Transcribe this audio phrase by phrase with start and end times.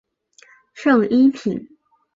[0.73, 1.77] 正一品。